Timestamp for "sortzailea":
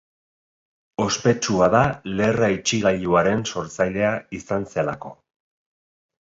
3.53-4.11